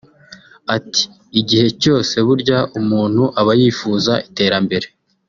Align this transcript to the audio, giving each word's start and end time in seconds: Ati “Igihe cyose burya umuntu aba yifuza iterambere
Ati 0.75 1.03
“Igihe 1.39 1.67
cyose 1.81 2.15
burya 2.27 2.59
umuntu 2.79 3.23
aba 3.39 3.53
yifuza 3.61 4.13
iterambere 4.29 4.87